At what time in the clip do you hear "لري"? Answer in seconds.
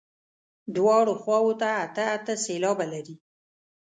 2.93-3.15